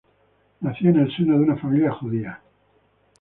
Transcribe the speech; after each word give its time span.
Nació 0.61 0.89
en 0.89 0.95
el 1.01 1.15
seno 1.15 1.35
de 1.37 1.43
una 1.43 1.57
familia 1.57 1.91
judía. 1.91 2.41